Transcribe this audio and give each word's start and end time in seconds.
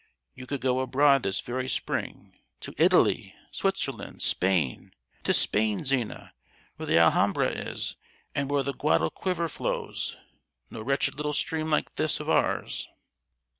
You 0.33 0.47
could 0.47 0.61
go 0.61 0.79
abroad 0.79 1.21
this 1.21 1.41
very 1.41 1.69
spring, 1.69 2.33
to 2.61 2.73
Italy, 2.77 3.35
Switzerland, 3.51 4.23
Spain!—to 4.23 5.31
Spain, 5.31 5.85
Zina, 5.85 6.33
where 6.77 6.87
the 6.87 6.97
Alhambra 6.97 7.49
is, 7.51 7.97
and 8.33 8.49
where 8.49 8.63
the 8.63 8.73
Guadalquiver 8.73 9.47
flows—no 9.47 10.81
wretched 10.81 11.13
little 11.17 11.33
stream 11.33 11.69
like 11.69 11.93
this 11.97 12.19
of 12.19 12.29
ours!" 12.31 12.87